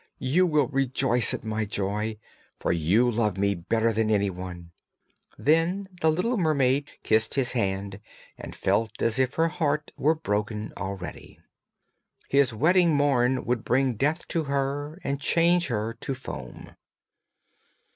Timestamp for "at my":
1.31-1.63